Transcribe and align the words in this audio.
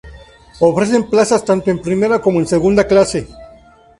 Ofrecen 0.61 1.03
plazas 1.11 1.45
tanto 1.45 1.69
en 1.69 1.79
primera 1.79 2.17
como 2.19 2.39
en 2.39 2.47
segunda 2.47 2.87
clase. 2.87 3.27